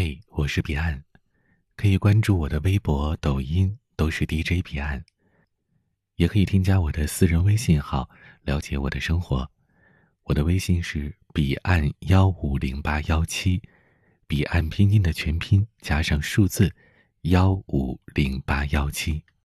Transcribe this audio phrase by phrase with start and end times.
[0.00, 1.02] 嘿我是彼岸
[1.74, 5.04] 可以关注我的微博抖音都是 dj 彼岸。
[6.14, 8.08] 也可以添加我的私人微信号
[8.42, 9.50] 了解我的生活。
[10.22, 13.60] 我的微信是彼岸幺五零八幺七
[14.28, 16.72] 彼岸拼音的全拼加上数字
[17.22, 19.20] 幺五零八幺七